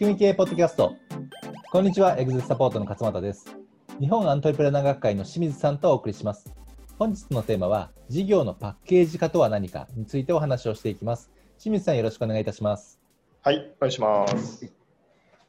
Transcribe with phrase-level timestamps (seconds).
[0.00, 0.96] 組み系ポッドキャスト。
[1.70, 3.54] こんにちはエグゼサポートの勝俣です。
[4.00, 6.54] 日本アントレプレナー学会の清水さんとお送りします。
[6.98, 11.30] 本日のテーマは事業のパッケージ化とは何かについてお話をしていきます。
[11.58, 12.98] 清水さんよろしくお願いいたします。
[13.42, 14.72] はいお願いします。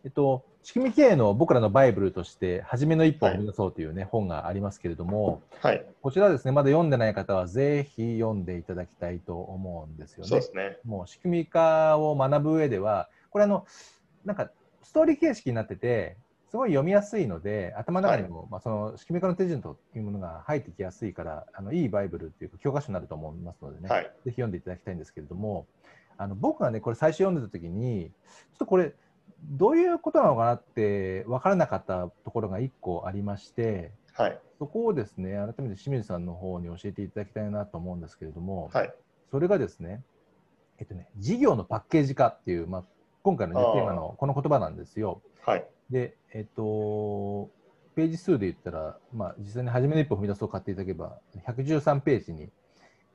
[0.03, 10.27] えっと仕組み経営の僕らのバイブルとして、初めの一歩を踏み出そうというね、はい、本がありますけれども、はい、こちらですね、まだ読んでない方はぜひ読んでいただきたいと思うんですよね。
[10.27, 10.77] そうですね。
[10.83, 13.65] もう仕組み化を学ぶ上では、これあの、
[14.25, 14.51] なんか
[14.83, 16.17] ストーリー形式になってて、
[16.49, 25.65] すごい読みやすいので、頭の中にも、はい、まあ、その仕組み化の手順というものが入ってきやすいから、あのいいバイブルっていうか教科書になると思いますのでね、はい、ぜひ読んでいただきたいんですけれども、
[26.17, 28.93] あの僕がね、これ最初読んでた時に、ちょっとこれ、
[29.43, 38.93] どういうことなのかなって分からなかったところが1個ありまして、はい、そこをですね改めて清水さんの方に教えていただきたいなと思うんですけれども、はい、
[39.31, 40.03] それがですね,、
[40.77, 42.83] えっとね、事業のパッケージ化っていう、まあ、
[43.23, 45.21] 今回の、ね、テーマのこの言葉なんですよ。
[45.45, 47.49] はい、で、えっと、
[47.95, 52.49] ページ数で言ったら、まあ、実際に初めの一歩踏み出そう買っていただければ113ページに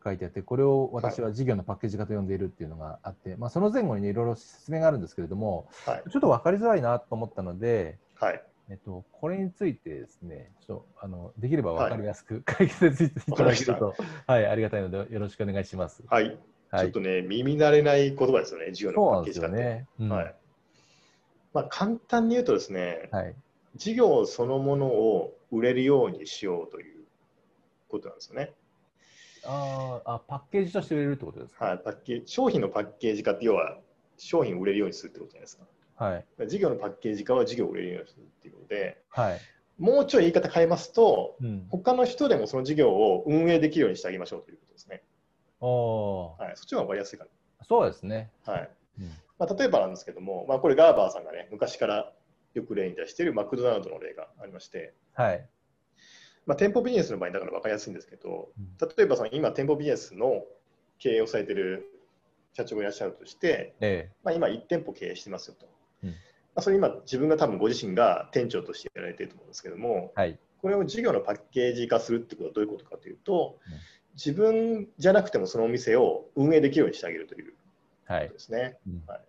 [0.04, 13.94] 書いてあって、これを私は事業のパッケージ化と呼んでいるっていうのがあって、はい、まあ、その前後に、ね、いろいろ説明があるんですけれども、はい、ちょっと分かりづらいなと思ったので、はい、えっと、これについてですね、ちょっとあのできれば分かりやすく解説いただけると、
[14.26, 16.02] はい、ありがたいので、よろしくお願いします。
[16.08, 16.38] はい。
[16.70, 19.56] はい、ちょっとね、耳慣れない言葉ですよね、事業のパッケージ化って。
[19.56, 20.34] ねうん、はい。
[21.54, 23.34] まあ、簡単に言うとですね、はい、
[23.76, 27.04] 事業そのものを売れるようにしようという
[27.88, 28.52] ことなんですよね。
[29.44, 33.78] ああ、パッケージとして売れるってことですか、はい、パッケージ商品のパッケージ化って要は
[34.18, 35.64] 商品を売れるようにするってことじゃないですか。
[35.96, 39.40] はい、事業のパッケージ化は事業を売れるようにするっていうことで、はい、
[39.78, 45.02] もうちょい言い方変えますと、うん、他の人でもその事業を運営できるようにしてあげましょうということですね。
[45.60, 47.30] おはい、そっちの方が分かりやすいかな。
[47.64, 48.30] そうですね。
[48.44, 48.70] はい。
[49.00, 52.12] うん、まあ、例えばなんですけども、まあ、これガーバーさんがね、昔から
[52.54, 55.46] よく例に出しているマクドナルドの例がありまして、はい。
[56.46, 58.50] まあ、店舗ビジネスの場合だから分かりやすいんですけど、
[58.96, 60.44] 例えばその今、店舗ビジネスの
[60.98, 61.90] 経営をされている
[62.52, 65.66] 社長がいらっしゃるとして、ええ、まあ、今、1店舗経営してますよと。
[66.04, 66.14] うん、ま
[66.56, 73.74] あ、それ今、自分が多分ご自身が店長としてやられていると思うんですけども、はい、これを事業のパッケージ化するってことはどういうことかというと、うん、
[74.16, 77.52] 自分じゃなくてもそのお店を運営できるようにしてあげるという。
[78.08, 78.58] ことですね。
[78.58, 79.02] はいうん。
[79.06, 79.20] はい、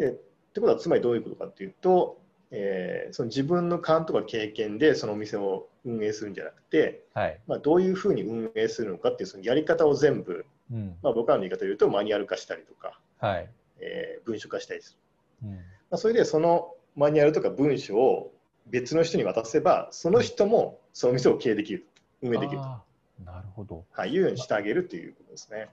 [0.00, 0.12] でっ
[0.56, 2.20] てことは、つまりどういうことかというと、
[2.50, 13.50] えー、その自分の勘とか経験でそのお店を運営するんじゃなくて、はい、まあ、どういうふうに運営するのかっていうそのやり方を全部、うん、まあ、僕らの言い方で言うとマニュアル化したりとか、はい。
[13.80, 14.96] えー、文書化したりす
[15.42, 15.60] る、うん、ま
[15.92, 18.32] あ、それでそのマニュアルとか文書を
[18.66, 21.86] 別の人に渡せばその人もその店を経営できる
[22.22, 22.86] 運営できると。
[23.24, 23.84] なるほど。
[23.92, 25.68] はい、いうようにしてあげるということですね。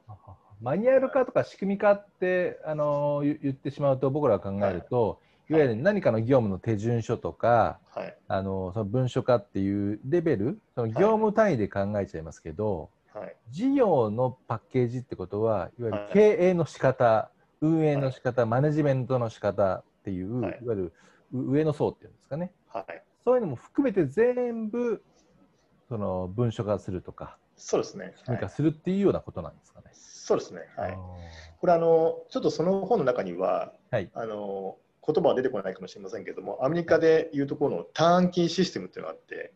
[0.62, 5.18] マニュアル化とか仕組み化ってあの言ってしまうと僕らが考えると、はい。
[5.50, 17.30] いわゆる何かの業務の手順書とか、はい、あのその文書化っていうレベルその業務単位で考えちゃいますけど、はい、事業のパッケージってことはいわゆる経営の仕方、は
[17.62, 20.94] い、運営の仕方、マネジメントの仕方っていう、い、わゆる
[21.34, 25.04] 上の層っていうんですかね、はい、そういうのも含めて全部
[25.94, 28.14] その文書化するとかそうですね。
[28.18, 29.92] 仕組み化するっていうようなことなんですかね。
[29.94, 30.98] そうですね、はい、
[31.60, 39.54] これあのちょっとその本の中には、はい、あの言葉は出てこないかもしれませんけども、アメリカでいうところのターンキーシステムっていうのがあって、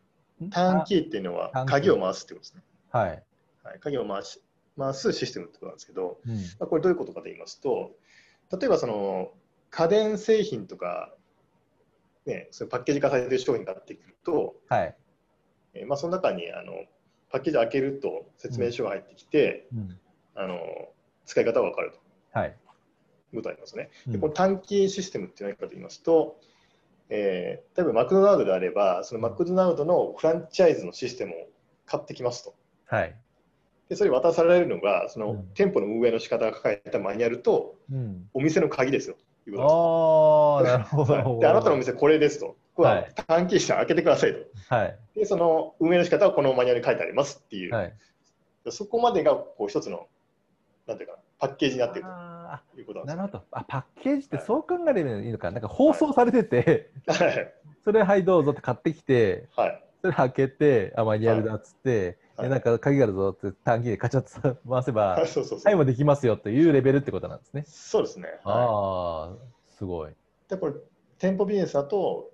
[0.52, 2.62] ターンキーっていうのは鍵を回すってことですね。
[2.92, 3.22] はい。
[3.64, 4.40] はい、鍵を回し
[4.78, 7.90] 回すシステムってことなんですけど、うん、まあ、これどういうことかと言いますと、
[8.56, 9.32] 例えばその
[9.70, 11.12] 家電製品とか、
[12.26, 14.94] ね、そパッケージ化されてる商品がってくると、はい
[15.74, 16.72] えー、まあ、その中にあの
[17.30, 19.98] パッケージ開けると説明書が入ってきて、うん、
[20.34, 20.58] あの
[21.26, 21.98] 使い方が分かると。
[22.38, 22.56] はい
[23.34, 23.90] ことありますね。
[24.06, 26.40] でこの短期システムって何かと言いますと、
[27.10, 31.34] えー、例えばマクドナルドであれば、そのマクドナルドのフランチャイズのシステムを
[31.86, 32.54] 買ってきますと。
[32.86, 33.14] はい、
[33.88, 39.16] でそれ渡されるのが、その店舗の運営の仕方が書かれたマニュアルと、うん、お店の鍵ですよ。
[39.56, 41.38] ああ、なるほど。
[41.40, 42.56] で、あなたのお店これですと。
[42.82, 44.38] は短期シ開けてくださいと。
[44.74, 47.74] はい、で、その運営の仕方はこのマニュアルに書いてありますっていう。
[47.74, 47.94] はい、
[48.70, 50.06] そこまでがこう一つの、
[50.86, 52.80] なんていうか、パッケージになっていると。
[52.80, 53.42] いうことなるほど。
[53.50, 57.52] あパッケージってそう考えればいいのか、はい、なんか放送されてて、はい、
[57.84, 67.64] それはいどうぞって買ってきて、はい、それ開けてあマニュアルだっつって、はい、なんか鍵があるぞって短期でカチャッと回せば、 そうそうはいもできますよというレベルってことなんですね。
[67.66, 68.28] そうですね。
[68.44, 69.36] ああ
[69.68, 70.12] すごい。
[70.48, 70.74] でこれ
[71.18, 72.30] 店舗ビジネスだと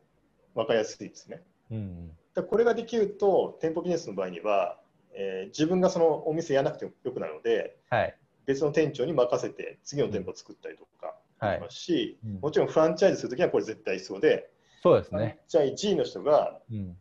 [0.54, 1.42] 分かりやすいですね。
[1.70, 4.78] うん、でこれができると店舗ビジネスの場合には、
[5.14, 14.50] えー、自分がそのお店やらなくてもよくなるので、はい、別の店長に任せて次の店舗を作ったりとか、ますし、はいうん、もちろんフランチャイズするときはこれ絶対必要で、
[14.82, 15.38] そうですね。
[15.48, 16.96] じゃあ1位の人が、うん、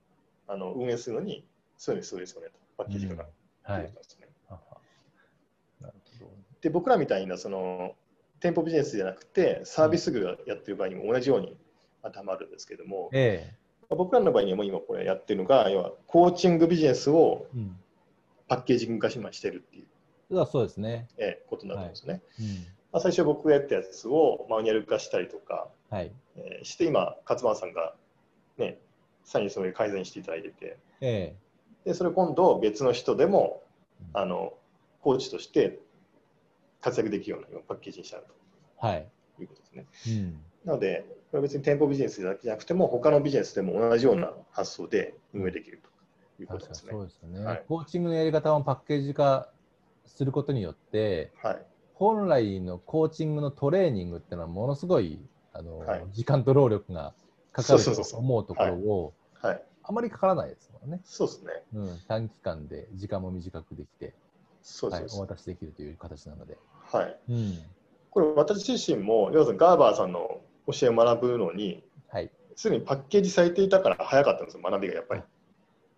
[0.47, 1.45] あの運営するのに、
[1.77, 3.27] そういうの必要ですよねと、パッケージとか。
[3.63, 3.93] はい。
[6.61, 7.95] で、僕らみたいなその
[8.39, 11.57] 店舗ビジネスじゃなくて、サービス業やってる場合にも同じように
[12.03, 13.53] 当てはまるんですけども、え
[13.89, 17.47] え、僕らの場合にも今これやってるのが、要はコーチングビジネスを
[18.47, 19.85] パッケージング化してるっていう、
[20.29, 21.07] うん、そうですね。
[21.17, 22.13] ええ、ことになるんですね。
[22.13, 22.21] はい。
[22.47, 22.55] うん。
[22.93, 26.11] まあ、最初僕がやったやつをマニュアル化したりとか、はい。
[26.35, 27.95] えー、して今勝間さんが
[28.57, 28.79] ね
[29.23, 31.52] さらにそれ改善していただいてて、えー、
[31.85, 33.63] でそれ今度別の人でも
[34.13, 34.53] あの
[35.01, 35.79] コーチとして
[36.81, 38.25] 活躍できるようなパッケージにしたと、
[38.77, 39.07] はい、
[39.39, 39.85] いうことですね。
[40.07, 40.39] うん。
[40.65, 45.93] なので、これ別に店舗ビジネスだけじゃなくても、他のビジネスでも同じような発想で運営できると。
[46.41, 46.91] いうことですね。
[46.91, 49.49] そうですね、はい、コーチングのやり方をパッケージ化
[50.05, 55.19] することによって、はい、本来のコーチングのトレーニングっていうのはものすごい
[55.53, 57.13] あの、はい、時間と労力が
[57.51, 59.13] かかると思うところを
[59.83, 61.01] あまりかからないですもんね。
[61.03, 64.13] そうですね、うん、短期間で時間も短くできて、
[64.61, 66.57] そうはい、お渡しできるという形なので。
[66.91, 67.57] はい、うん、
[68.09, 75.21] これ私自身も要するにガーバーさんの教えを学ぶのに、はい、すでにパッケージされていたから早かったんですよ学びがやっぱり。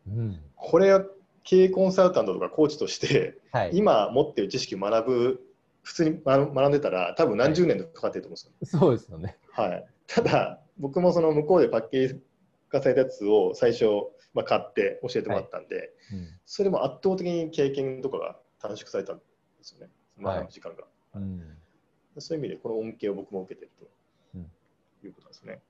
[0.07, 1.03] うん、これは
[1.43, 5.41] 経営コンサルタントとかコーチとして、はい、今持っている知識を学ぶ
[5.83, 12.21] 普通に学んでたら多分何十年とかかってると思うんですよ、はい、そうですよね、はい、ただ僕もその向こうでパッケージ
[12.69, 13.85] 化されたやつを最初、
[14.33, 15.85] まあ、買って教えてもらったんで、はい。
[16.13, 19.23] うん、それも圧倒的に経験とかが短縮されたんで
[19.61, 19.91] すよね。
[20.21, 20.83] 学ぶ時間が、
[21.13, 21.57] はいうん、
[22.19, 23.87] そういう意味でこの恩恵を僕も受けてると
[25.05, 25.61] いうことですね。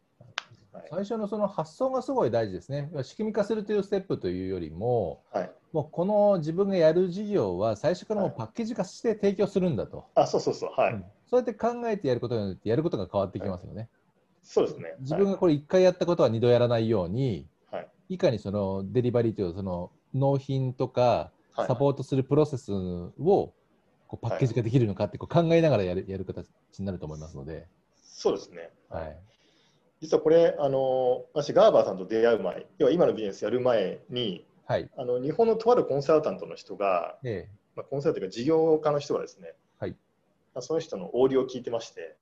[0.89, 2.89] 最初のその発想がすごい大事ですね。
[3.03, 9.97] 仕組み化するというステップというよりも、はい、もうこの自分がやる事業は最初からもうパッケージ化して提供するんだと。
[9.97, 13.77] はい、あそうそうそう、はい、うん、そうやって考えてやることによってやることが変わってきますよね。
[13.77, 13.89] はい、
[14.45, 14.95] そうですね。
[15.00, 23.53] 自分がこれ1回やったことは2度やらないように、はい、いかにそのデリバリーというその納品とかサポートするプロセスをこ
[24.12, 26.47] うパッケージ化できるのかってこう考えながらやるやる形
[26.77, 27.68] になると思いますので。
[28.03, 28.69] そうですね。
[28.89, 29.18] はい。
[30.01, 39.95] 実はこれ、あの私、ガーバーさんと出会う前、要は今のビジネスやる前に、はい、あの日本のとあるコンサルタントの人が、ええまあ、コンサルというか事業家の人がですね、はい、
[40.59, 42.15] その人のオーディオを聞いてまして、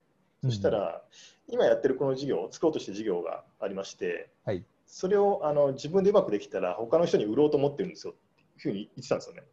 [0.44, 1.01] そしたら、
[1.48, 9.44] うん、今やってるこの事業、作ろうとして事業がありまして、はい、それをあの自分でうまくできたら、他の人に売ろうと思ってるんですよっていうふうに言ってたんですよね。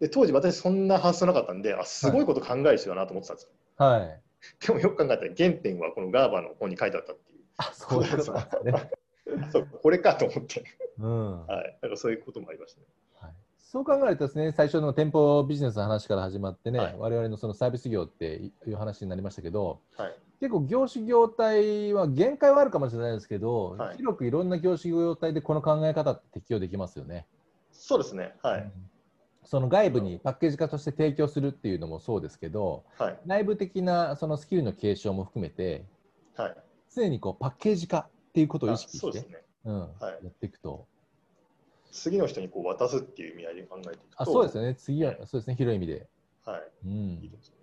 [0.00, 3.50] で当時、私、そんな発想なかったんで、あすごいこと考える人だなと思ってたんですよ。
[3.76, 4.22] はい
[4.60, 7.38] でもよく考えたら原点はこのガーバーの本に書いてあったっていう。
[7.58, 8.40] あそうですね。
[9.52, 10.64] そうこれかと思って、
[10.98, 12.86] うんはい、なんかそういうこともありましたね。
[13.78, 27.26] はい、そう考えるとですね、最初の店舗ビジネスの話から始まってね、はい、我々のそのサービス業っていう話になりましたけど、はい、結構業種業態は限界はあるかもしれないですけど、はい、広くいろんな業種業態でこの考え方って適用できますよね。
[27.72, 28.34] そうですね。
[28.42, 28.60] はい。
[28.60, 28.72] うん。
[29.44, 35.84] その外部にパッケージ化として提供するっていうのもそうですけど、はい、内部的なそのスキルの継承も含めて、
[36.36, 36.56] はい、
[36.94, 39.26] 常にこうパッケージ化っていうことを意識して、ね。
[39.64, 39.80] うん。
[39.80, 40.86] はい、やっていくと。
[41.92, 44.22] 次の人にこう渡すっていう意味合いで考えていくと。
[44.22, 46.08] あそうですよね、次は、そうですね、広い意味で。
[46.44, 46.62] はい。
[46.84, 47.56] うん、いいですね。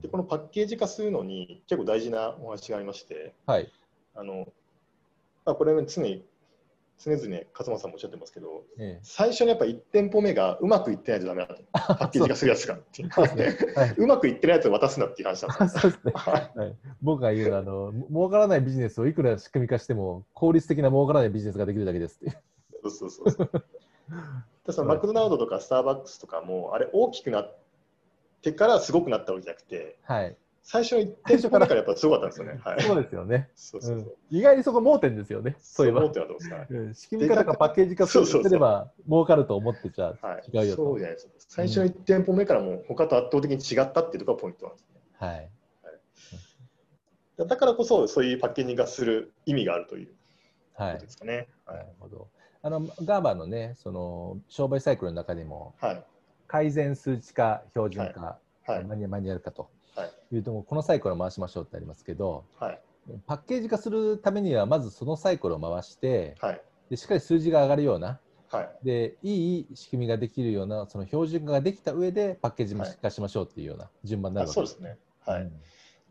[0.00, 3.70] で、このパッケージ化するのに結構大事なお話がありまして、はい。
[4.14, 4.52] あの、
[5.44, 6.24] まあ、これ常に
[7.04, 7.22] 常々
[7.52, 12.78] 勝間さんもおっしゃってますけど、ええ、最初にやっぱ1店舗目がうまくいってないとダメだと、 パッケージ化するやつが。
[13.98, 15.86] うまくいってないやつを渡すなっていう話なんです。
[16.06, 16.12] ね。
[16.14, 22.38] はい、僕が言うあの、儲からないビジネスをいくら仕組み化しても、効率的な儲からないビジネスができるだけですって。
[22.92, 23.50] そうそうそう
[24.72, 27.58] そのマクドナルドとかスターバックスとかも、あれ大きくなっ
[28.42, 32.60] てからすごくなったわけじゃなくて、はい、最初の1点初からやっぱすごかったんですよね。
[32.64, 33.48] はい、そうですよね。
[33.56, 35.56] そうそうそう、意外にそこ盲点ですよね。
[35.58, 36.02] そういえば。
[36.02, 38.18] 盲点はどうですか、仕組み化とかパッケージ化す
[38.48, 40.14] れば儲かると思ってちゃ
[40.52, 40.84] 違うよと。
[40.84, 45.00] そうじゃないです最初の1店舗目からも他と圧倒的に違ったっていうところがポイントなんですね。
[45.18, 45.30] はい。
[45.32, 45.40] は
[47.44, 50.14] い、だからこそそういうパッケージ化する意味があるという
[50.76, 51.48] ことですかね。
[51.66, 51.76] はい。
[51.78, 52.28] なるほど。
[52.62, 56.04] あのガーバーのね、その商売サイクルの中でも、はい、
[56.46, 59.68] 改善数値化、標準化、はい、マニュアル化と。
[60.32, 60.38] い。
[60.38, 62.80] うとこのサイクルを回しましょうってありますけど、はい、
[63.26, 68.18] パッケージ化するためにはまずそのサイクルを回して、はい、でしっかり数字が上がるような、
[68.50, 74.60] はい、でいい仕組みができるようなその標準化ができた上でパッケージ化しましょうっていうような順番になるわけ。
[74.60, 75.32] です、ね、そうですね。
[75.32, 75.50] はい、うん、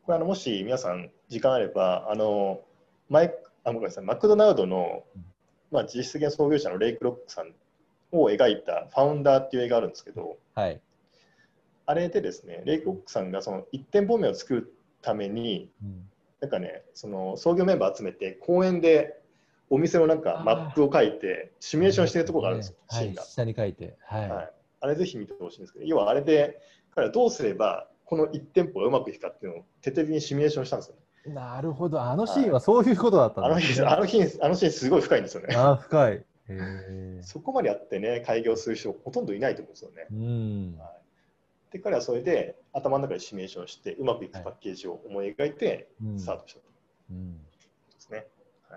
[0.03, 2.61] これあのもし皆さん時間あればあの
[3.09, 5.03] マイあごめんなさいマクドナルドの、
[5.71, 7.53] まあ、実質的な創業者のレイク・ロックさん
[8.11, 10.81] を描いた「ファウンダー」っていう映画があるんですけど、はい、
[11.85, 16.09] あれでですね、レイク・オックさんがその1店舗目を作るために、うん、
[16.41, 19.19] なんかね、その創業メンバー集めて、公園で
[19.69, 23.23] お店のなんかマップを書いて、シミュレーションしてるところがあるんですよ、シーンが。
[23.23, 24.51] 下に書いて、はい、はい。
[24.81, 26.59] あれぜひ見てほしいんですけど、要はあれで、
[26.93, 31.00] 彼はどうすればこの1店舗がうまくいくかっていうのを徹底的にシミュレーションしたんですよ、ね。
[31.25, 35.53] なるほど、あのシーンはそういうことだったんですね、あの日、あのシーンすごい深いんですよね。
[35.55, 36.25] あ深い。
[37.21, 40.07] そこまでやってね、開業する人ほとんどいないと思うんですよね。
[40.11, 40.77] うん。
[40.79, 40.87] は
[41.69, 46.65] い、で、彼はそれで頭の中でシミュレーションして、うまくいくパッケージを思い描いて、スタートしたと。
[46.67, 46.73] は
[47.11, 47.39] い、うんで
[47.99, 48.27] すね。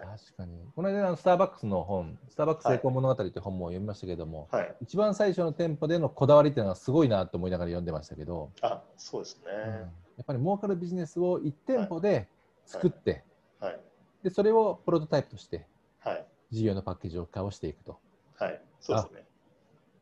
[0.03, 0.59] 確かに。
[0.75, 9.87] この間のスターバックスの本、スターバックス成功物語という本も読みましたけども、はい、一番最初の店舗でのこだわりっていうのはすごいなと思いながら読んでましたけど、あそうですね、うん、や
[10.23, 12.29] っぱり儲かるビジネスを1店舗で
[12.66, 13.25] 作って、
[13.61, 13.80] はい、はい、
[14.23, 15.66] でそれをプロトタイプとして、
[16.00, 17.99] はい、事業のパッケージ化をしていくと。
[18.37, 19.25] はい、そうですね。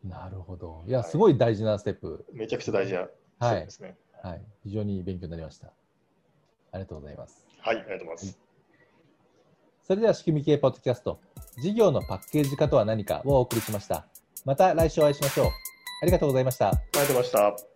[0.05, 0.83] なるほど。
[0.87, 2.27] いや、すごい大事なステップ。
[2.33, 3.97] めちゃくちゃ大事なはい、ですね。
[4.23, 5.69] はい、非常に勉強になりました。
[5.69, 5.73] あ
[6.79, 7.45] りがとうございます。
[7.59, 8.39] はい、ありがとうございます。
[9.83, 11.21] それでは仕組み系ポッドキャスト、
[11.61, 14.07] 事業のパッケージ化とは何かをお送りしました。
[14.45, 15.47] また来週お会いしましょう。
[16.03, 16.69] ありがとうございました。
[16.69, 17.72] ありがとうございました。